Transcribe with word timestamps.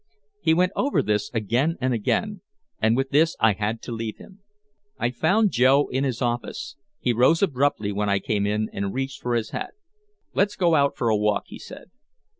He 0.41 0.55
went 0.55 0.71
over 0.75 1.03
this 1.03 1.29
again 1.31 1.77
and 1.79 1.93
again, 1.93 2.41
and 2.81 2.97
with 2.97 3.11
this 3.11 3.35
I 3.39 3.53
had 3.53 3.83
to 3.83 3.91
leave 3.91 4.17
him. 4.17 4.39
I 4.97 5.11
found 5.11 5.51
Joe 5.51 5.89
in 5.89 6.03
his 6.05 6.23
office. 6.23 6.75
He 6.99 7.13
rose 7.13 7.43
abruptly 7.43 7.91
when 7.91 8.09
I 8.09 8.17
came 8.17 8.47
in, 8.47 8.67
and 8.73 8.95
reached 8.95 9.21
for 9.21 9.35
his 9.35 9.51
hat. 9.51 9.75
"Let's 10.33 10.55
go 10.55 10.73
out 10.73 10.97
for 10.97 11.09
a 11.09 11.15
walk," 11.15 11.43
he 11.45 11.59
said. 11.59 11.91